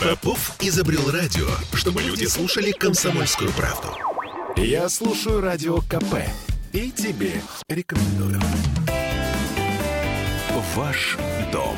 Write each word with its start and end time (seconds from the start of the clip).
Попов 0.00 0.56
изобрел 0.60 1.10
радио, 1.10 1.46
чтобы 1.74 2.02
люди 2.02 2.24
слушали 2.24 2.72
комсомольскую 2.72 3.50
правду. 3.52 3.88
Я 4.56 4.88
слушаю 4.88 5.40
радио 5.40 5.80
КП 5.80 6.16
и 6.72 6.90
тебе 6.90 7.40
рекомендую. 7.68 8.40
Ваш 10.74 11.16
дом 11.52 11.76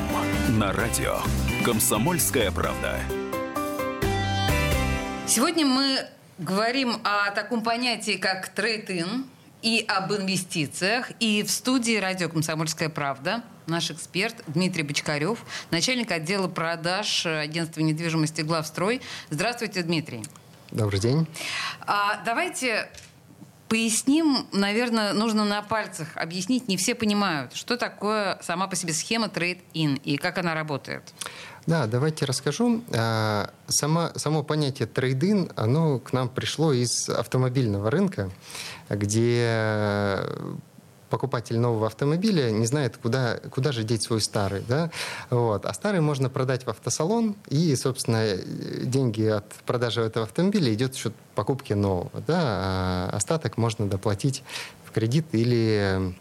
на 0.51 0.73
радио. 0.73 1.19
Комсомольская 1.65 2.51
правда. 2.51 3.01
Сегодня 5.27 5.65
мы 5.65 6.06
говорим 6.38 7.01
о 7.04 7.31
таком 7.31 7.63
понятии, 7.63 8.17
как 8.17 8.49
трейд-ин 8.51 9.24
и 9.63 9.85
об 9.88 10.13
инвестициях. 10.13 11.10
И 11.21 11.42
в 11.42 11.51
студии 11.51 11.97
радио 11.97 12.29
«Комсомольская 12.29 12.88
правда» 12.88 13.42
наш 13.67 13.90
эксперт 13.90 14.35
Дмитрий 14.49 14.83
Бочкарев, 14.83 15.38
начальник 15.71 16.11
отдела 16.11 16.48
продаж 16.48 17.27
агентства 17.27 17.80
недвижимости 17.80 18.43
«Главстрой». 18.43 19.01
Здравствуйте, 19.30 19.83
Дмитрий. 19.83 20.25
Добрый 20.73 21.01
день. 21.01 21.27
А, 21.87 22.23
давайте 22.25 22.91
поясним, 23.73 24.47
наверное, 24.53 25.15
нужно 25.15 25.47
на 25.47 25.62
пальцах 25.62 26.09
объяснить. 26.17 26.69
Не 26.69 26.77
все 26.77 26.95
понимают, 26.95 27.55
что 27.55 27.79
такое 27.79 28.39
сама 28.43 28.67
по 28.67 28.77
себе 28.77 28.93
схема 28.93 29.30
трейд-ин 29.30 29.95
и 30.05 30.19
как 30.19 30.37
она 30.37 30.53
работает. 30.53 31.15
Да, 31.67 31.87
давайте 31.87 32.27
расскажу. 32.27 32.83
А, 32.95 33.51
само, 33.69 34.11
само 34.16 34.43
понятие 34.43 34.87
трейдин, 34.87 35.51
оно 35.57 36.01
к 36.01 36.13
нам 36.13 36.29
пришло 36.29 36.75
из 36.75 37.09
автомобильного 37.09 37.91
рынка, 37.91 38.30
где 38.91 40.19
покупатель 41.12 41.59
нового 41.59 41.89
автомобиля 41.89 42.51
не 42.51 42.65
знает, 42.65 42.97
куда, 42.97 43.37
куда 43.51 43.71
же 43.71 43.84
деть 43.84 44.02
свой 44.02 44.23
старый. 44.23 44.62
Да? 44.66 44.91
Вот. 45.29 45.66
А 45.66 45.75
старый 45.75 46.01
можно 46.01 46.30
продать 46.30 46.65
в 46.65 46.71
автосалон, 46.71 47.37
и, 47.51 47.77
собственно, 47.77 48.35
деньги 48.83 49.25
от 49.25 49.45
продажи 49.66 50.01
этого 50.01 50.24
автомобиля 50.24 50.73
идет 50.73 50.95
в 50.95 50.99
счет 50.99 51.13
покупки 51.35 51.74
нового. 51.74 52.23
Да? 52.27 52.38
А 52.40 53.10
остаток 53.13 53.59
можно 53.59 53.87
доплатить 53.87 54.43
в 54.87 54.90
кредит 54.93 55.27
или 55.33 56.15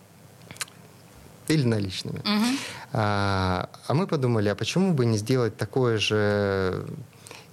или 1.48 1.64
наличными. 1.66 2.20
Угу. 2.20 2.58
А, 2.94 3.70
а 3.88 3.94
мы 3.94 4.08
подумали, 4.08 4.50
а 4.50 4.56
почему 4.56 4.94
бы 4.94 5.06
не 5.06 5.18
сделать 5.18 5.56
такое 5.56 5.98
же 6.00 6.86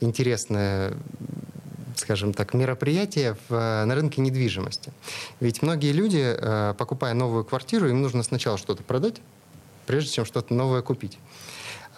интересное 0.00 0.92
скажем 2.08 2.32
так, 2.32 2.54
мероприятие 2.54 3.36
в, 3.50 3.84
на 3.84 3.94
рынке 3.94 4.22
недвижимости. 4.22 4.90
Ведь 5.40 5.60
многие 5.60 5.92
люди, 5.92 6.24
э, 6.24 6.74
покупая 6.78 7.12
новую 7.12 7.44
квартиру, 7.44 7.86
им 7.86 8.00
нужно 8.00 8.22
сначала 8.22 8.56
что-то 8.56 8.82
продать, 8.82 9.16
прежде 9.84 10.12
чем 10.12 10.24
что-то 10.24 10.54
новое 10.54 10.80
купить. 10.80 11.18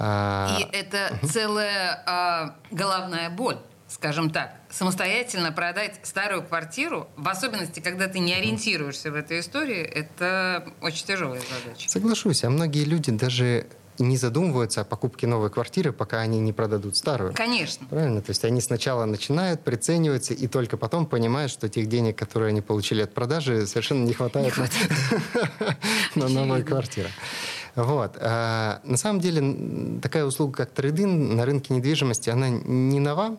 А, 0.01 0.59
И 0.59 0.77
это 0.77 1.17
целая 1.23 2.03
а, 2.07 2.57
головная 2.73 3.31
боль 3.31 3.59
скажем 3.87 4.31
так, 4.31 4.55
самостоятельно 4.71 5.51
продать 5.51 5.99
старую 6.05 6.45
квартиру, 6.45 7.09
в 7.17 7.29
особенности, 7.29 7.81
когда 7.81 8.07
ты 8.07 8.21
не 8.21 8.33
ориентируешься 8.33 9.11
в 9.11 9.17
этой 9.17 9.41
истории, 9.41 9.81
это 9.81 10.65
очень 10.81 11.07
тяжелая 11.07 11.41
задача. 11.41 11.91
Соглашусь, 11.91 12.45
а 12.45 12.51
многие 12.51 12.85
люди 12.85 13.11
даже 13.11 13.67
не 14.03 14.17
задумываются 14.17 14.83
о 14.83 14.85
покупке 14.85 15.27
новой 15.27 15.51
квартиры, 15.51 15.93
пока 15.93 16.21
они 16.21 16.41
не 16.41 16.53
продадут 16.53 16.97
старую. 16.97 17.33
Конечно. 17.35 17.87
Правильно? 17.89 18.21
То 18.23 18.31
есть 18.31 18.45
они 18.45 18.61
сначала 18.61 19.05
начинают, 19.05 19.63
прицениваются, 19.63 20.35
и 20.35 20.47
только 20.47 20.77
потом 20.77 21.07
понимают, 21.07 21.51
что 21.51 21.69
тех 21.69 21.89
денег, 21.89 22.17
которые 22.17 22.51
они 22.51 22.61
получили 22.61 23.03
от 23.03 23.13
продажи, 23.15 23.67
совершенно 23.67 24.05
не 24.05 24.13
хватает 24.13 24.55
на 26.15 26.29
новую 26.29 26.65
квартиру. 26.65 27.09
Вот. 27.77 28.17
А, 28.21 28.81
на 28.85 28.97
самом 28.97 29.21
деле, 29.21 30.01
такая 30.01 30.25
услуга, 30.25 30.59
как 30.59 30.71
трейдинг 30.71 31.35
на 31.35 31.45
рынке 31.45 31.75
недвижимости, 31.75 32.31
она 32.31 32.49
не 32.49 33.01
нова. 33.01 33.39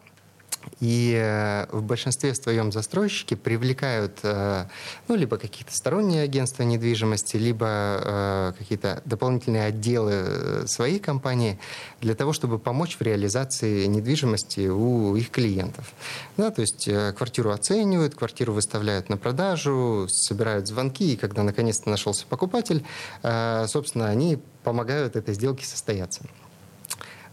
И 0.79 1.13
э, 1.15 1.67
в 1.71 1.83
большинстве 1.83 2.33
своем 2.35 2.71
застройщики 2.71 3.35
привлекают 3.35 4.19
э, 4.23 4.65
ну, 5.07 5.15
либо 5.15 5.37
какие-то 5.37 5.73
сторонние 5.75 6.23
агентства 6.23 6.63
недвижимости, 6.63 7.37
либо 7.37 7.67
э, 7.67 8.53
какие-то 8.57 9.01
дополнительные 9.05 9.65
отделы 9.65 10.67
своей 10.67 10.99
компании 10.99 11.59
для 11.99 12.15
того, 12.15 12.33
чтобы 12.33 12.59
помочь 12.59 12.97
в 12.97 13.01
реализации 13.01 13.85
недвижимости 13.85 14.67
у 14.67 15.15
их 15.15 15.29
клиентов. 15.29 15.93
Да, 16.37 16.51
то 16.51 16.61
есть 16.61 16.89
квартиру 17.15 17.51
оценивают, 17.51 18.15
квартиру 18.15 18.53
выставляют 18.53 19.09
на 19.09 19.17
продажу, 19.17 20.07
собирают 20.09 20.67
звонки, 20.67 21.13
и 21.13 21.17
когда 21.17 21.43
наконец-то 21.43 21.89
нашелся 21.89 22.25
покупатель, 22.25 22.83
собственно, 23.21 24.07
они 24.07 24.39
помогают 24.63 25.15
этой 25.15 25.33
сделке 25.33 25.65
состояться. 25.65 26.23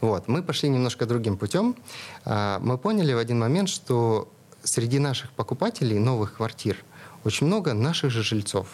Вот. 0.01 0.29
Мы 0.29 0.43
пошли 0.43 0.69
немножко 0.69 1.07
другим 1.07 1.37
путем. 1.37 1.77
А, 2.25 2.59
мы 2.61 2.79
поняли 2.79 3.13
в 3.13 3.19
один 3.19 3.39
момент, 3.39 3.69
что 3.69 4.29
среди 4.63 4.99
наших 4.99 5.33
покупателей 5.33 5.99
новых 5.99 6.37
квартир 6.37 6.77
очень 7.25 7.47
много 7.47 7.75
наших 7.75 8.11
же 8.11 8.23
жильцов. 8.23 8.67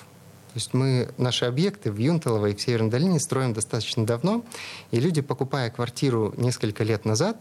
То 0.55 0.59
есть 0.59 0.73
мы 0.73 1.09
наши 1.19 1.47
объекты 1.47 1.91
в 1.91 1.99
Юнталово 1.99 2.47
и 2.47 2.55
в 2.55 2.61
Северной 2.61 2.89
долине 2.89 3.19
строим 3.19 3.53
достаточно 3.53 4.07
давно, 4.07 4.45
и 4.93 5.01
люди, 5.01 5.21
покупая 5.21 5.69
квартиру 5.69 6.33
несколько 6.37 6.85
лет 6.85 7.05
назад, 7.05 7.37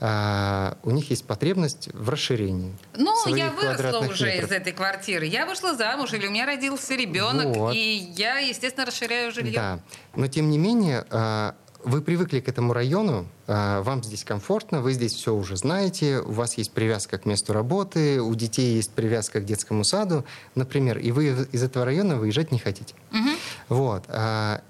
Uh, 0.00 0.76
у 0.84 0.92
них 0.92 1.10
есть 1.10 1.24
потребность 1.24 1.88
в 1.92 2.08
расширении. 2.08 2.72
Ну, 2.94 3.34
я 3.34 3.50
выросла 3.50 4.06
уже 4.08 4.26
метров. 4.26 4.48
из 4.48 4.52
этой 4.52 4.72
квартиры. 4.72 5.26
Я 5.26 5.44
вышла 5.44 5.74
замуж, 5.74 6.12
или 6.12 6.28
у 6.28 6.30
меня 6.30 6.46
родился 6.46 6.94
ребенок, 6.94 7.56
вот. 7.56 7.74
и 7.74 7.96
я, 8.14 8.38
естественно, 8.38 8.86
расширяю 8.86 9.32
жилье. 9.32 9.54
Да. 9.56 9.80
Но 10.14 10.28
тем 10.28 10.50
не 10.50 10.56
менее, 10.56 11.04
uh, 11.10 11.52
вы 11.84 12.02
привыкли 12.02 12.40
к 12.40 12.48
этому 12.48 12.72
району, 12.72 13.26
а, 13.46 13.82
вам 13.82 14.02
здесь 14.02 14.24
комфортно, 14.24 14.80
вы 14.80 14.92
здесь 14.92 15.14
все 15.14 15.34
уже 15.34 15.56
знаете, 15.56 16.20
у 16.20 16.32
вас 16.32 16.58
есть 16.58 16.72
привязка 16.72 17.18
к 17.18 17.24
месту 17.24 17.52
работы, 17.52 18.20
у 18.20 18.34
детей 18.34 18.74
есть 18.74 18.90
привязка 18.90 19.40
к 19.40 19.44
детскому 19.44 19.84
саду, 19.84 20.24
например, 20.54 20.98
и 20.98 21.12
вы 21.12 21.46
из 21.52 21.62
этого 21.62 21.84
района 21.84 22.16
выезжать 22.16 22.50
не 22.50 22.58
хотите. 22.58 22.94
Угу. 23.12 23.30
Вот. 23.68 24.04
А, 24.08 24.62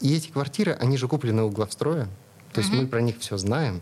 и 0.00 0.14
эти 0.14 0.28
квартиры, 0.28 0.72
они 0.72 0.96
же 0.96 1.08
куплены 1.08 1.44
у 1.44 1.50
главстроя, 1.50 2.08
то 2.52 2.60
есть 2.60 2.70
угу. 2.72 2.82
мы 2.82 2.88
про 2.88 3.00
них 3.00 3.18
все 3.18 3.38
знаем. 3.38 3.80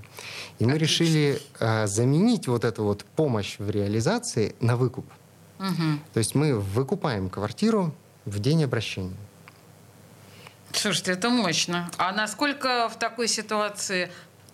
И 0.60 0.66
мы 0.66 0.78
решили 0.78 1.40
а, 1.58 1.86
заменить 1.86 2.46
вот 2.46 2.64
эту 2.64 2.84
вот 2.84 3.04
помощь 3.16 3.58
в 3.58 3.68
реализации 3.70 4.54
на 4.60 4.76
выкуп. 4.76 5.06
Угу. 5.58 5.98
То 6.14 6.18
есть 6.18 6.34
мы 6.34 6.58
выкупаем 6.58 7.28
квартиру 7.28 7.92
в 8.24 8.38
день 8.38 8.62
обращения. 8.62 9.16
Слушайте, 10.72 11.12
это 11.12 11.30
мощно. 11.30 11.90
А 11.98 12.12
насколько 12.12 12.88
в 12.88 12.98
такой 12.98 13.28
ситуации 13.28 14.10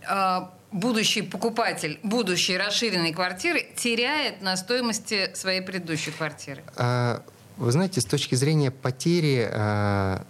э, 0.08 0.40
будущий 0.72 1.22
покупатель 1.22 1.98
будущей 2.02 2.56
расширенной 2.56 3.12
квартиры 3.12 3.66
теряет 3.76 4.42
на 4.42 4.56
стоимости 4.56 5.30
своей 5.34 5.60
предыдущей 5.60 6.10
квартиры? 6.10 6.62
А, 6.76 7.22
вы 7.56 7.72
знаете, 7.72 8.00
с 8.00 8.04
точки 8.04 8.34
зрения 8.34 8.70
потери, 8.70 9.48
а, 9.50 10.24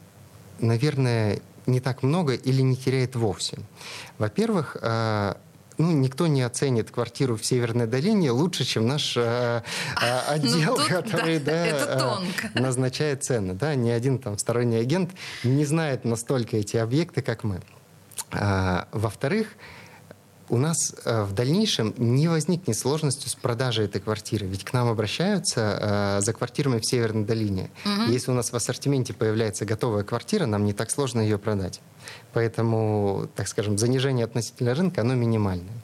наверное, 0.60 1.40
не 1.66 1.80
так 1.80 2.02
много 2.02 2.34
или 2.34 2.62
не 2.62 2.76
теряет 2.76 3.16
вовсе. 3.16 3.58
Во-первых, 4.18 4.76
а, 4.80 5.36
ну, 5.78 5.92
никто 5.92 6.26
не 6.26 6.42
оценит 6.42 6.90
квартиру 6.90 7.36
в 7.36 7.44
Северной 7.44 7.86
долине 7.86 8.30
лучше, 8.30 8.64
чем 8.64 8.86
наш 8.86 9.16
э, 9.16 9.62
э, 10.00 10.18
отдел, 10.28 10.76
ну, 10.78 10.86
который 10.88 11.38
да, 11.38 11.64
да, 11.64 12.18
э, 12.54 12.60
назначает 12.60 13.24
цены. 13.24 13.54
Да? 13.54 13.74
Ни 13.74 13.90
один 13.90 14.18
там 14.18 14.38
сторонний 14.38 14.80
агент 14.80 15.10
не 15.44 15.64
знает 15.64 16.04
настолько 16.04 16.56
эти 16.56 16.76
объекты, 16.76 17.22
как 17.22 17.44
мы. 17.44 17.60
А, 18.32 18.88
во-вторых, 18.92 19.48
у 20.48 20.58
нас 20.58 20.94
э, 21.04 21.22
в 21.24 21.32
дальнейшем 21.32 21.94
не 21.98 22.28
возникнет 22.28 22.76
сложности 22.76 23.28
с 23.28 23.34
продажей 23.34 23.86
этой 23.86 24.00
квартиры. 24.00 24.46
Ведь 24.46 24.64
к 24.64 24.72
нам 24.72 24.88
обращаются 24.88 26.18
э, 26.18 26.20
за 26.22 26.32
квартирами 26.32 26.78
в 26.78 26.86
Северной 26.86 27.24
долине. 27.24 27.70
Угу. 27.84 28.12
Если 28.12 28.30
у 28.30 28.34
нас 28.34 28.52
в 28.52 28.54
ассортименте 28.54 29.12
появляется 29.12 29.64
готовая 29.64 30.04
квартира, 30.04 30.46
нам 30.46 30.64
не 30.64 30.72
так 30.72 30.90
сложно 30.90 31.20
ее 31.20 31.38
продать. 31.38 31.80
Поэтому, 32.32 33.28
так 33.34 33.48
скажем, 33.48 33.78
занижение 33.78 34.24
относительно 34.24 34.74
рынка, 34.74 35.00
оно 35.00 35.14
минимальное. 35.14 35.82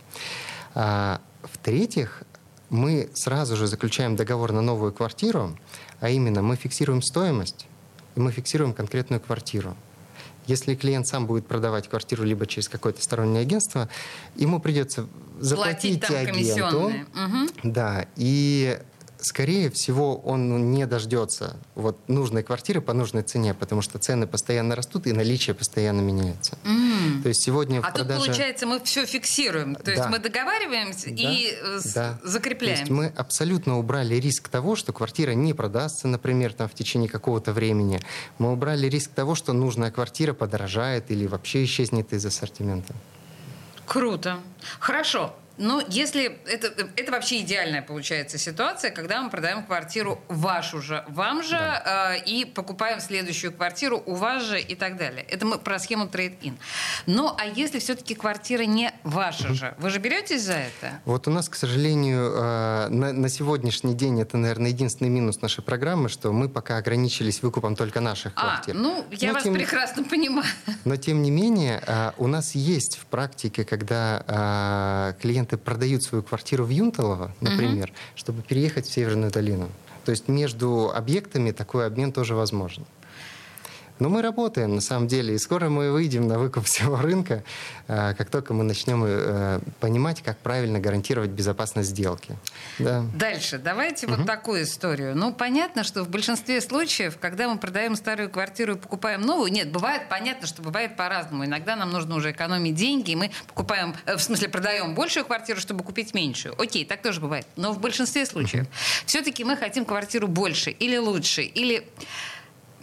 А, 0.74 1.20
в-третьих, 1.42 2.22
мы 2.70 3.10
сразу 3.14 3.56
же 3.56 3.66
заключаем 3.66 4.16
договор 4.16 4.52
на 4.52 4.62
новую 4.62 4.92
квартиру, 4.92 5.56
а 6.00 6.08
именно 6.08 6.42
мы 6.42 6.56
фиксируем 6.56 7.02
стоимость, 7.02 7.66
и 8.14 8.20
мы 8.20 8.32
фиксируем 8.32 8.72
конкретную 8.72 9.20
квартиру. 9.20 9.76
Если 10.46 10.74
клиент 10.74 11.06
сам 11.06 11.26
будет 11.26 11.46
продавать 11.46 11.88
квартиру 11.88 12.24
либо 12.24 12.46
через 12.46 12.68
какое-то 12.68 13.02
стороннее 13.02 13.42
агентство, 13.42 13.88
ему 14.36 14.60
придется 14.60 15.06
заплатить 15.38 16.04
агенту. 16.10 16.86
Угу. 16.86 17.48
Да, 17.64 18.06
и 18.16 18.78
скорее 19.24 19.70
всего, 19.70 20.16
он 20.16 20.70
не 20.70 20.86
дождется 20.86 21.56
вот 21.74 21.96
нужной 22.08 22.42
квартиры 22.42 22.80
по 22.80 22.92
нужной 22.92 23.22
цене, 23.22 23.54
потому 23.54 23.82
что 23.82 23.98
цены 23.98 24.26
постоянно 24.26 24.74
растут 24.76 25.06
и 25.06 25.12
наличие 25.12 25.54
постоянно 25.54 26.00
меняется. 26.00 26.58
М. 26.64 27.20
То 27.22 27.28
есть 27.28 27.42
сегодня 27.42 27.80
в 27.80 27.84
А 27.84 27.88
тут, 27.88 27.94
продаже... 28.06 28.26
получается, 28.26 28.66
мы 28.66 28.80
все 28.80 29.06
фиксируем. 29.06 29.74
То 29.76 29.90
есть 29.90 30.02
Да. 30.02 30.08
мы 30.08 30.18
договариваемся 30.18 31.06
Да, 31.10 31.14
и 31.16 31.52
э, 31.52 31.80
да. 31.94 32.18
То 32.22 32.28
закрепляем. 32.28 32.78
есть 32.78 32.90
мы 32.90 33.06
абсолютно 33.16 33.78
убрали 33.78 34.14
риск 34.16 34.48
того, 34.48 34.76
что 34.76 34.92
квартира 34.92 35.32
не 35.32 35.54
продастся, 35.54 36.08
например, 36.08 36.52
там, 36.52 36.68
в 36.68 36.74
течение 36.74 37.08
какого-то 37.08 37.52
времени. 37.52 38.00
Мы 38.38 38.52
убрали 38.52 38.86
риск 38.88 39.10
того, 39.12 39.34
что 39.34 39.52
нужная 39.52 39.90
квартира 39.90 40.32
подорожает 40.32 41.10
или 41.10 41.26
вообще 41.26 41.64
исчезнет 41.64 42.12
из 42.12 42.24
ассортимента. 42.26 42.94
Круто. 43.86 44.38
Хорошо. 44.78 45.34
Но 45.62 45.80
если 45.88 46.40
это, 46.46 46.88
это 46.96 47.12
вообще 47.12 47.38
идеальная 47.42 47.82
получается 47.82 48.36
ситуация, 48.36 48.90
когда 48.90 49.22
мы 49.22 49.30
продаем 49.30 49.62
квартиру 49.62 50.20
вашу 50.28 50.82
же, 50.82 51.04
вам 51.06 51.44
же, 51.44 51.56
э, 51.56 52.18
и 52.26 52.44
покупаем 52.44 52.98
следующую 52.98 53.52
квартиру 53.52 54.02
у 54.04 54.14
вас 54.14 54.42
же 54.42 54.60
и 54.60 54.74
так 54.74 54.96
далее. 54.96 55.24
Это 55.28 55.46
мы 55.46 55.58
про 55.58 55.78
схему 55.78 56.08
трейд-ин. 56.08 56.58
Но 57.06 57.36
а 57.38 57.44
если 57.46 57.78
все-таки 57.78 58.16
квартира 58.16 58.64
не 58.64 58.92
ваша 59.04 59.54
же, 59.54 59.76
вы 59.78 59.90
же 59.90 60.00
беретесь 60.00 60.42
за 60.42 60.54
это? 60.54 61.00
Вот 61.04 61.28
у 61.28 61.30
нас, 61.30 61.48
к 61.48 61.54
сожалению, 61.54 62.32
э, 62.34 62.88
на, 62.88 63.12
на 63.12 63.28
сегодняшний 63.28 63.94
день 63.94 64.20
это, 64.20 64.36
наверное, 64.38 64.70
единственный 64.70 65.10
минус 65.10 65.40
нашей 65.42 65.62
программы, 65.62 66.08
что 66.08 66.32
мы 66.32 66.48
пока 66.48 66.78
ограничились 66.78 67.40
выкупом 67.40 67.76
только 67.76 68.00
наших 68.00 68.32
А, 68.34 68.40
квартир. 68.56 68.74
ну, 68.74 69.04
я 69.12 69.28
Но 69.28 69.34
вас 69.34 69.44
тем- 69.44 69.54
прекрасно 69.54 70.02
понимаю. 70.02 70.48
Но 70.84 70.96
тем 70.96 71.22
не 71.22 71.30
менее, 71.30 71.80
а, 71.86 72.14
у 72.18 72.26
нас 72.26 72.56
есть 72.56 72.96
в 72.98 73.06
практике, 73.06 73.64
когда 73.64 74.24
а, 74.26 75.12
клиенты 75.22 75.51
продают 75.56 76.02
свою 76.02 76.22
квартиру 76.22 76.64
в 76.64 76.70
Юнталово, 76.70 77.34
например, 77.40 77.92
чтобы 78.14 78.42
переехать 78.42 78.86
в 78.86 78.92
Северную 78.92 79.30
долину. 79.30 79.68
То 80.04 80.10
есть 80.10 80.28
между 80.28 80.90
объектами 80.94 81.52
такой 81.52 81.86
обмен 81.86 82.12
тоже 82.12 82.34
возможен. 82.34 82.84
Но 84.02 84.08
мы 84.08 84.20
работаем, 84.20 84.74
на 84.74 84.80
самом 84.80 85.06
деле, 85.06 85.36
и 85.36 85.38
скоро 85.38 85.68
мы 85.68 85.92
выйдем 85.92 86.26
на 86.26 86.36
выкуп 86.36 86.64
всего 86.66 86.96
рынка, 86.96 87.44
а, 87.86 88.14
как 88.14 88.30
только 88.30 88.52
мы 88.52 88.64
начнем 88.64 89.04
э, 89.06 89.60
понимать, 89.78 90.22
как 90.22 90.38
правильно 90.38 90.80
гарантировать 90.80 91.30
безопасность 91.30 91.90
сделки. 91.90 92.36
Да. 92.80 93.04
Дальше, 93.14 93.58
давайте 93.58 94.08
вот 94.08 94.26
такую 94.26 94.64
историю. 94.64 95.16
Ну, 95.16 95.32
понятно, 95.32 95.84
что 95.84 96.02
в 96.02 96.08
большинстве 96.08 96.60
случаев, 96.60 97.16
когда 97.20 97.48
мы 97.48 97.58
продаем 97.58 97.94
старую 97.94 98.28
квартиру 98.28 98.74
и 98.74 98.76
покупаем 98.76 99.20
новую, 99.20 99.52
нет, 99.52 99.70
бывает, 99.70 100.08
понятно, 100.08 100.48
что 100.48 100.62
бывает 100.62 100.96
по-разному. 100.96 101.44
Иногда 101.44 101.76
нам 101.76 101.92
нужно 101.92 102.16
уже 102.16 102.32
экономить 102.32 102.74
деньги, 102.74 103.12
и 103.12 103.14
мы 103.14 103.30
покупаем, 103.46 103.94
э, 104.06 104.16
в 104.16 104.20
смысле, 104.20 104.48
продаем 104.48 104.96
большую 104.96 105.24
квартиру, 105.24 105.60
чтобы 105.60 105.84
купить 105.84 106.12
меньшую. 106.12 106.60
Окей, 106.60 106.84
так 106.84 107.02
тоже 107.02 107.20
бывает. 107.20 107.46
Но 107.54 107.70
в 107.70 107.78
большинстве 107.78 108.26
случаев 108.26 108.66
все-таки 109.06 109.44
мы 109.44 109.56
хотим 109.56 109.84
квартиру 109.84 110.26
больше 110.26 110.70
или 110.70 110.96
лучше, 110.96 111.42
или 111.42 111.86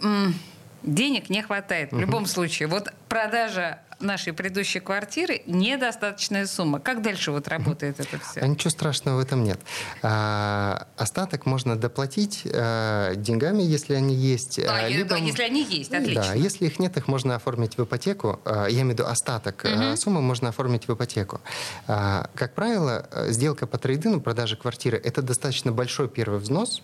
м, 0.00 0.34
денег 0.82 1.30
не 1.30 1.42
хватает. 1.42 1.92
В 1.92 1.98
любом 1.98 2.26
случае, 2.26 2.68
вот 2.68 2.88
продажа 3.08 3.80
нашей 4.00 4.32
предыдущей 4.32 4.80
квартиры 4.80 5.42
недостаточная 5.44 6.46
сумма. 6.46 6.80
Как 6.80 7.02
дальше 7.02 7.32
вот 7.32 7.48
работает 7.48 8.00
это 8.00 8.18
все? 8.18 8.40
А 8.40 8.46
ничего 8.46 8.70
страшного 8.70 9.16
в 9.16 9.20
этом 9.20 9.44
нет. 9.44 9.60
А, 10.02 10.86
остаток 10.96 11.44
можно 11.44 11.76
доплатить 11.76 12.42
а, 12.50 13.14
деньгами, 13.14 13.62
если 13.62 13.92
они 13.94 14.14
есть. 14.14 14.58
А, 14.60 14.84
а, 14.84 14.88
либо- 14.88 15.16
если 15.16 15.42
они 15.42 15.62
есть, 15.64 15.90
Да, 15.90 15.98
отлично. 15.98 16.32
если 16.32 16.66
их 16.66 16.78
нет, 16.78 16.96
их 16.96 17.08
можно 17.08 17.34
оформить 17.34 17.76
в 17.76 17.84
ипотеку. 17.84 18.40
А, 18.46 18.66
Я 18.68 18.76
имею 18.80 18.88
в 18.88 18.90
виду 18.92 19.04
остаток 19.06 19.66
а, 19.66 19.96
суммы 19.96 20.22
можно 20.22 20.48
оформить 20.48 20.88
в 20.88 20.94
ипотеку. 20.94 21.40
А, 21.86 22.30
Как 22.34 22.54
правило, 22.54 23.06
а, 23.12 23.28
сделка 23.30 23.66
по 23.66 23.76
трейдину, 23.76 24.20
продажа 24.22 24.56
квартиры, 24.56 24.96
это 24.96 25.20
достаточно 25.20 25.72
большой 25.72 26.08
первый 26.08 26.40
взнос, 26.40 26.82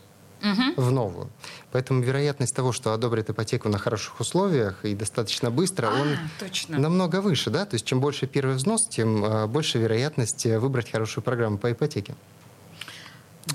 в 0.76 0.90
новую. 0.90 1.28
Поэтому 1.72 2.02
вероятность 2.02 2.54
того, 2.54 2.72
что 2.72 2.92
одобрят 2.92 3.30
ипотеку 3.30 3.68
на 3.68 3.78
хороших 3.78 4.20
условиях 4.20 4.84
и 4.84 4.94
достаточно 4.94 5.50
быстро, 5.50 5.88
А, 5.88 6.00
он 6.00 6.08
точно. 6.38 6.78
намного 6.78 7.20
выше. 7.20 7.50
Да? 7.50 7.64
То 7.64 7.74
есть 7.74 7.84
чем 7.84 8.00
больше 8.00 8.26
первый 8.26 8.56
взнос, 8.56 8.86
тем 8.88 9.24
а, 9.24 9.46
больше 9.46 9.78
вероятность 9.78 10.46
э, 10.46 10.58
выбрать 10.58 10.90
хорошую 10.90 11.24
программу 11.24 11.58
по 11.58 11.72
ипотеке. 11.72 12.14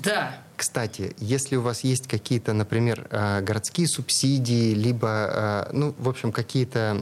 Да. 0.02 0.36
Кстати, 0.56 1.14
если 1.18 1.56
у 1.56 1.60
вас 1.60 1.84
есть 1.84 2.06
какие-то, 2.08 2.52
например, 2.52 3.06
э, 3.10 3.40
городские 3.42 3.88
субсидии, 3.88 4.74
либо, 4.74 5.66
э, 5.68 5.70
ну, 5.72 5.94
в 5.98 6.08
общем, 6.08 6.32
какие-то 6.32 6.96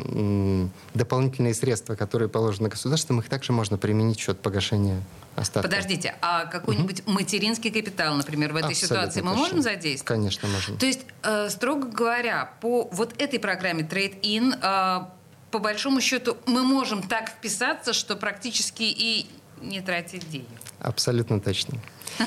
дополнительные 0.94 1.54
средства, 1.54 1.94
которые 1.94 2.28
положены 2.28 2.68
государством, 2.68 3.20
их 3.20 3.28
также 3.28 3.52
можно 3.52 3.76
применить 3.78 4.18
в 4.18 4.22
счет 4.22 4.40
погашения 4.40 5.02
остатка. 5.40 5.68
Подождите, 5.68 6.14
а 6.20 6.46
какой-нибудь 6.46 7.06
материнский 7.06 7.70
капитал, 7.70 8.14
например, 8.14 8.52
в 8.52 8.56
этой 8.56 8.70
Абсолютно 8.72 8.86
ситуации 8.96 9.20
мы 9.22 9.30
точно. 9.30 9.42
можем 9.42 9.62
задействовать? 9.62 10.04
Конечно, 10.06 10.48
можем. 10.48 10.76
То 10.78 10.86
есть, 10.86 11.00
э, 11.22 11.48
строго 11.50 11.88
говоря, 11.88 12.52
по 12.60 12.88
вот 12.92 13.20
этой 13.20 13.38
программе 13.38 13.82
Trade-in, 13.82 14.54
э, 14.60 15.06
по 15.50 15.58
большому 15.58 16.00
счету, 16.00 16.36
мы 16.46 16.62
можем 16.62 17.02
так 17.02 17.30
вписаться, 17.30 17.92
что 17.92 18.16
практически 18.16 18.82
и 18.82 19.26
не 19.60 19.80
тратить 19.80 20.28
денег. 20.30 20.48
Абсолютно 20.80 21.40
точно. 21.40 21.78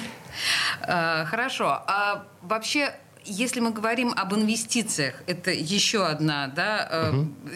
Э, 0.81 1.25
Хорошо. 1.25 1.83
А 1.87 2.25
вообще, 2.41 2.93
если 3.23 3.59
мы 3.59 3.71
говорим 3.71 4.13
об 4.15 4.33
инвестициях, 4.33 5.21
это 5.27 5.51
еще 5.51 6.05
одна, 6.05 6.47
да, 6.47 7.11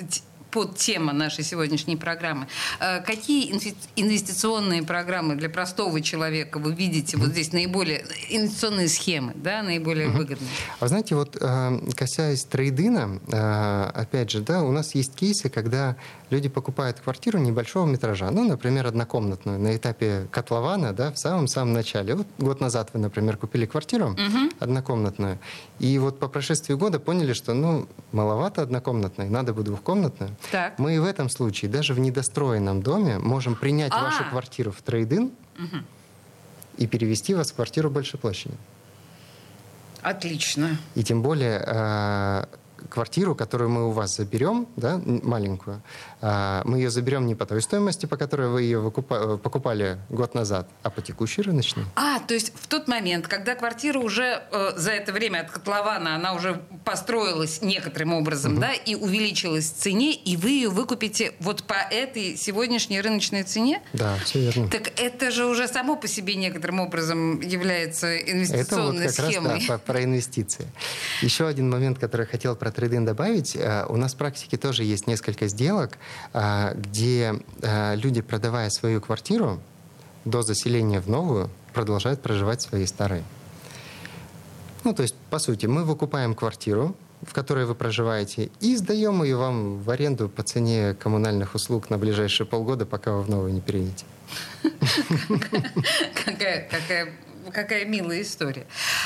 т- 0.09 0.21
подтема 0.51 1.13
нашей 1.13 1.43
сегодняшней 1.43 1.95
программы. 1.95 2.47
Э, 2.79 3.01
Какие 3.01 3.51
инве- 3.53 3.75
инвестиционные 3.95 4.83
программы 4.83 5.35
для 5.35 5.49
простого 5.49 6.01
человека 6.01 6.59
вы 6.59 6.73
видите 6.73 7.17
вот 7.17 7.29
здесь 7.29 7.53
наиболее 7.53 8.05
инвестиционные 8.29 8.87
схемы, 8.87 9.33
да, 9.35 9.63
наиболее 9.63 10.09
выгодные? 10.09 10.49
А 10.79 10.87
знаете, 10.87 11.15
вот 11.15 11.37
э, 11.39 11.79
касаясь 11.95 12.43
трейдина, 12.45 13.19
э, 13.27 13.91
опять 13.93 14.31
же, 14.31 14.41
да, 14.41 14.63
у 14.63 14.71
нас 14.71 14.95
есть 14.95 15.15
кейсы, 15.15 15.49
когда 15.49 15.95
люди 16.29 16.49
покупают 16.49 16.99
квартиру 16.99 17.39
небольшого 17.39 17.85
метража, 17.85 18.29
ну, 18.31 18.43
например, 18.47 18.87
однокомнатную 18.87 19.59
на 19.59 19.75
этапе 19.75 20.27
котлована, 20.31 20.93
да, 20.93 21.11
в 21.11 21.17
самом-самом 21.17 21.73
начале. 21.73 22.15
Вот 22.15 22.27
год 22.37 22.61
назад 22.61 22.89
вы, 22.93 22.99
например, 22.99 23.37
купили 23.37 23.65
квартиру 23.65 24.15
однокомнатную, 24.59 25.39
и 25.79 25.97
вот 25.99 26.19
по 26.19 26.27
прошествии 26.27 26.73
года 26.73 26.99
поняли, 26.99 27.33
что, 27.33 27.53
ну, 27.53 27.87
маловато 28.11 28.61
однокомнатной, 28.61 29.29
надо 29.29 29.53
бы 29.53 29.63
двухкомнатную. 29.63 30.35
Так. 30.51 30.79
Мы 30.79 30.95
и 30.95 30.99
в 30.99 31.05
этом 31.05 31.29
случае, 31.29 31.69
даже 31.71 31.93
в 31.93 31.99
недостроенном 31.99 32.81
доме, 32.81 33.17
можем 33.17 33.55
принять 33.55 33.91
А. 33.93 34.03
вашу 34.03 34.23
квартиру 34.29 34.71
в 34.71 34.81
трейдин 34.81 35.31
и 36.77 36.87
перевести 36.87 37.33
вас 37.33 37.51
в 37.51 37.55
квартиру 37.55 37.89
большей 37.89 38.19
площади. 38.19 38.55
Отлично. 40.01 40.77
И 40.95 41.03
тем 41.03 41.21
более 41.21 41.63
э, 41.65 42.45
квартиру, 42.89 43.35
которую 43.35 43.69
мы 43.69 43.87
у 43.87 43.91
вас 43.91 44.15
заберем, 44.15 44.67
да, 44.75 45.01
маленькую, 45.03 45.81
мы 46.21 46.77
ее 46.77 46.89
заберем 46.89 47.27
не 47.27 47.35
по 47.35 47.45
той 47.45 47.61
стоимости, 47.61 48.05
по 48.07 48.17
которой 48.17 48.47
вы 48.49 48.63
ее 48.63 48.79
выкупа- 48.79 49.37
покупали 49.37 49.99
год 50.09 50.33
назад, 50.33 50.67
а 50.83 50.89
по 50.89 51.01
текущей 51.01 51.41
рыночной. 51.43 51.83
А, 51.95 52.19
то 52.19 52.33
есть 52.33 52.51
в 52.55 52.67
тот 52.67 52.87
момент, 52.87 53.27
когда 53.27 53.53
квартира 53.55 53.99
уже 53.99 54.41
э, 54.51 54.71
за 54.75 54.91
это 54.91 55.11
время 55.13 55.41
от 55.41 55.51
котлована, 55.51 56.15
она 56.15 56.33
уже 56.33 56.61
построилась 56.83 57.61
некоторым 57.61 58.13
образом, 58.13 58.59
да, 58.59 58.73
и 58.73 58.95
увеличилась 58.95 59.71
в 59.71 59.75
цене, 59.75 60.13
и 60.15 60.37
вы 60.37 60.49
ее 60.49 60.69
выкупите 60.69 61.33
вот 61.39 61.63
по 61.63 61.75
этой 61.91 62.35
сегодняшней 62.35 62.99
рыночной 63.01 63.43
цене? 63.43 63.81
Да, 63.93 64.15
все 64.23 64.39
верно. 64.39 64.69
Так 64.69 64.99
это 64.99 65.29
же 65.31 65.45
уже 65.45 65.67
само 65.67 65.95
по 65.95 66.07
себе 66.07 66.35
некоторым 66.35 66.79
образом 66.79 67.41
является 67.41 68.07
Это 68.07 68.25
вот 68.25 68.33
инвестиционной 68.33 69.05
как 69.05 69.13
схемой. 69.13 69.53
раз 69.55 69.65
да, 69.67 69.77
про 69.77 70.03
инвестиции. 70.03 70.67
Еще 71.21 71.45
один 71.47 71.69
момент, 71.69 71.99
который 71.99 72.21
я 72.21 72.27
хотел 72.27 72.55
про 72.55 72.71
трейдинг 72.71 73.05
добавить. 73.05 73.55
Э, 73.55 73.85
У 73.87 73.97
нас 73.97 74.13
в 74.13 74.17
практике 74.17 74.57
тоже 74.57 74.83
есть 74.83 75.05
несколько 75.07 75.47
сделок, 75.47 75.97
где 76.33 77.39
э, 77.61 77.95
люди, 77.95 78.21
продавая 78.21 78.69
свою 78.69 79.01
квартиру, 79.01 79.59
до 80.25 80.41
заселения 80.41 81.01
в 81.01 81.09
новую, 81.09 81.49
продолжают 81.73 82.21
проживать 82.21 82.61
в 82.61 82.69
своей 82.69 82.87
старой. 82.87 83.23
Ну, 84.83 84.93
то 84.93 85.03
есть, 85.03 85.15
по 85.29 85.39
сути, 85.39 85.65
мы 85.65 85.83
выкупаем 85.83 86.35
квартиру, 86.35 86.95
в 87.21 87.33
которой 87.33 87.65
вы 87.65 87.75
проживаете, 87.75 88.49
и 88.59 88.75
сдаем 88.75 89.23
ее 89.23 89.37
вам 89.37 89.79
в 89.79 89.89
аренду 89.89 90.29
по 90.29 90.43
цене 90.43 90.95
коммунальных 90.99 91.55
услуг 91.55 91.89
на 91.89 91.97
ближайшие 91.97 92.45
полгода, 92.45 92.85
пока 92.85 93.13
вы 93.13 93.23
в 93.23 93.29
новую 93.29 93.53
не 93.53 93.61
переедете. 93.61 94.05
Какая, 96.25 96.69
какая, 97.51 97.85
милая 97.85 98.21
история. 98.21 98.65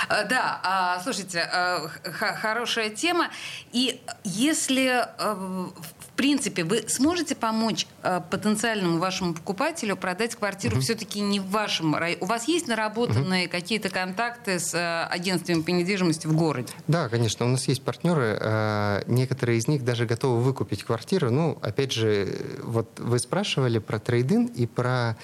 А, 0.10 0.24
Да, 0.24 0.60
а, 0.64 1.00
слушайте, 1.04 1.42
х- 1.42 2.36
хорошая 2.36 2.90
тема. 2.90 3.30
И 3.72 4.02
если, 4.24 4.88
а, 4.88 5.36
в 5.36 6.14
принципе, 6.16 6.64
вы 6.64 6.84
сможете 6.88 7.36
помочь 7.36 7.88
потенциальному 8.30 9.00
вашему 9.00 9.34
покупателю 9.34 9.96
продать 9.96 10.36
квартиру 10.36 10.80
все-таки 10.80 11.20
не 11.20 11.40
в 11.40 11.50
вашем 11.50 11.96
районе? 11.96 12.22
У 12.22 12.26
вас 12.26 12.48
есть 12.48 12.68
наработанные 12.68 13.48
какие-то 13.48 13.90
контакты 13.90 14.60
с 14.60 14.74
агентствами 15.08 15.62
по 15.62 15.70
недвижимости 15.72 16.28
в 16.28 16.36
городе? 16.36 16.72
Да, 16.88 17.10
конечно, 17.10 17.46
у 17.46 17.50
нас 17.50 17.68
есть 17.68 17.82
партнеры, 17.84 18.38
э, 18.40 19.04
некоторые 19.08 19.58
из 19.58 19.68
них 19.68 19.84
даже 19.84 20.06
готовы 20.06 20.42
выкупить 20.42 20.84
квартиру. 20.84 21.32
Ну, 21.32 21.58
опять 21.62 21.92
же, 21.92 22.38
вот 22.62 23.00
вы 23.00 23.18
спрашивали 23.18 23.80
про 23.80 23.98
трейдинг 23.98 24.52
и 24.56 24.68
про 24.68 25.18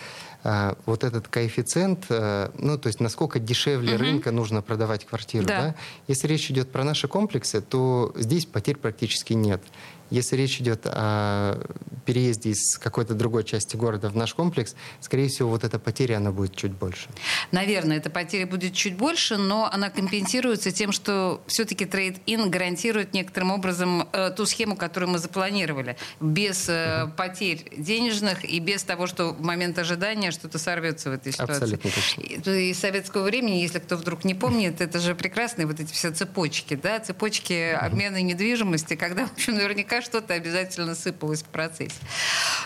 вот 0.86 1.04
этот 1.04 1.28
коэффициент, 1.28 2.06
а, 2.10 2.52
ну, 2.58 2.78
то 2.78 2.88
есть 2.88 3.00
насколько 3.00 3.40
дешевле 3.40 3.96
угу. 3.96 4.04
рынка 4.04 4.32
нужно 4.32 4.62
продавать 4.62 5.06
квартиру, 5.06 5.46
да. 5.46 5.62
да? 5.62 5.76
Если 6.08 6.28
речь 6.28 6.50
идет 6.50 6.72
про 6.72 6.84
наши 6.84 7.08
комплексы, 7.08 7.62
то 7.62 8.14
здесь 8.16 8.46
потерь 8.46 8.78
практически 8.78 9.34
нет. 9.34 9.62
Если 10.10 10.36
речь 10.36 10.60
идет 10.62 10.82
о 10.86 11.60
переезде 12.06 12.52
из 12.52 12.78
какой-то 12.78 13.14
другой 13.14 13.44
части 13.44 13.76
города 13.76 14.10
в 14.10 14.16
наш 14.16 14.34
комплекс, 14.34 14.76
скорее 15.02 15.28
всего, 15.28 15.50
вот 15.50 15.64
эта 15.64 15.78
потеря, 15.78 16.18
она 16.18 16.32
будет 16.32 16.56
чуть 16.56 16.72
больше. 16.72 17.10
Наверное, 17.52 17.98
эта 17.98 18.10
потеря 18.10 18.48
будет 18.48 18.74
чуть 18.74 18.96
больше, 18.96 19.38
но 19.38 19.70
она 19.72 19.90
компенсируется 19.90 20.72
тем, 20.72 20.94
что 20.94 21.42
все-таки 21.48 21.86
трейд-ин 21.86 22.50
гарантирует 22.50 23.14
некоторым 23.14 23.52
образом 23.52 24.08
э, 24.14 24.32
ту 24.32 24.46
схему, 24.46 24.78
которую 24.78 25.12
мы 25.12 25.20
запланировали. 25.20 25.98
Без 26.22 26.70
э, 26.70 27.12
потерь 27.18 27.66
денежных 27.78 28.46
и 28.46 28.60
без 28.60 28.84
того, 28.84 29.08
что 29.08 29.34
в 29.34 29.42
момент 29.42 29.78
ожидания 29.78 30.32
что-то 30.32 30.60
сорвется 30.60 31.10
в 31.10 31.14
этой 31.14 31.34
ситуации. 31.34 31.54
Абсолютно 31.56 31.92
точно. 31.92 32.22
Из 32.22 32.80
советского 32.80 33.24
времени, 33.24 33.58
если 33.58 33.80
кто 33.80 33.98
вдруг 33.98 34.24
не 34.24 34.34
помнит, 34.34 34.80
это 34.80 35.00
же 35.00 35.14
прекрасные 35.14 35.68
вот 35.68 35.82
эти 35.82 35.92
все 35.92 36.12
цепочки, 36.12 36.76
да, 36.76 37.00
цепочки 37.00 37.72
обмена 37.74 38.22
недвижимости, 38.22 38.96
когда, 38.96 39.26
в 39.26 39.34
общем, 39.34 39.56
наверняка 39.56 39.97
наверняка 39.98 40.02
что-то 40.02 40.34
обязательно 40.34 40.96
сыпалось 40.96 41.44
в 41.44 41.48
процессе. 41.48 41.96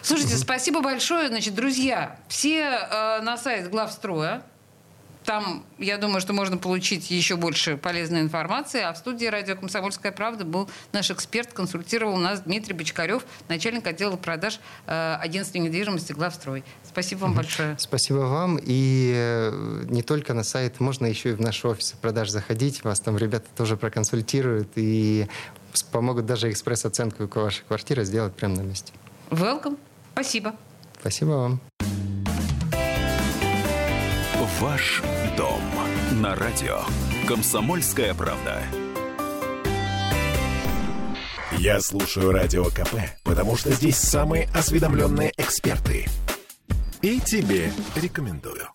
Слушайте, 0.01 0.35
спасибо 0.35 0.81
большое. 0.81 1.27
Значит, 1.27 1.55
друзья, 1.55 2.17
все 2.27 2.61
э, 2.61 3.21
на 3.21 3.37
сайт 3.37 3.69
главстроя. 3.69 4.43
Там, 5.23 5.63
я 5.77 5.99
думаю, 5.99 6.19
что 6.19 6.33
можно 6.33 6.57
получить 6.57 7.11
еще 7.11 7.35
больше 7.35 7.77
полезной 7.77 8.21
информации. 8.21 8.81
А 8.81 8.91
в 8.91 8.97
студии 8.97 9.27
«Радио 9.27 9.55
Комсомольская 9.55 10.11
правда» 10.11 10.45
был 10.45 10.67
наш 10.93 11.11
эксперт, 11.11 11.53
консультировал 11.53 12.17
нас 12.17 12.41
Дмитрий 12.41 12.73
Бочкарев, 12.73 13.23
начальник 13.47 13.85
отдела 13.85 14.15
продаж 14.15 14.59
э, 14.87 15.17
агентства 15.21 15.59
недвижимости 15.59 16.13
«Главстрой». 16.13 16.63
Спасибо 16.83 17.19
вам 17.19 17.35
большое. 17.35 17.75
Спасибо 17.77 18.17
вам. 18.17 18.59
И 18.63 19.13
э, 19.15 19.83
не 19.89 20.01
только 20.01 20.33
на 20.33 20.43
сайт, 20.43 20.79
можно 20.79 21.05
еще 21.05 21.29
и 21.29 21.33
в 21.33 21.39
наш 21.39 21.63
офис 21.65 21.93
продаж 22.01 22.29
заходить. 22.29 22.83
Вас 22.83 22.99
там 22.99 23.15
ребята 23.15 23.45
тоже 23.55 23.77
проконсультируют. 23.77 24.69
И 24.75 25.27
помогут 25.91 26.25
даже 26.25 26.49
экспресс-оценку 26.51 27.27
вашей 27.39 27.63
квартиры 27.63 28.03
сделать 28.05 28.33
прямо 28.33 28.55
на 28.57 28.61
месте. 28.61 28.93
Welcome. 29.29 29.77
Спасибо. 30.13 30.55
Спасибо 30.99 31.29
вам. 31.31 31.61
Ваш 34.61 35.01
дом 35.35 35.59
на 36.21 36.35
радио. 36.35 36.81
Комсомольская 37.27 38.13
правда. 38.13 38.61
Я 41.57 41.81
слушаю 41.81 42.31
радио 42.31 42.65
КП, 42.65 42.93
потому 43.23 43.55
что 43.57 43.71
здесь 43.71 43.97
самые 43.97 44.47
осведомленные 44.53 45.33
эксперты. 45.35 46.05
И 47.01 47.19
тебе 47.19 47.71
рекомендую. 47.95 48.67